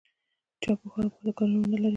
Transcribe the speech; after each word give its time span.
چا 0.61 0.71
په 0.79 0.85
ښو 0.91 0.99
او 1.03 1.09
بدو 1.13 1.31
کار 1.37 1.49
ونه 1.51 1.67
لري. 1.71 1.89